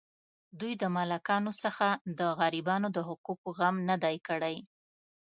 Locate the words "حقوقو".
3.07-3.49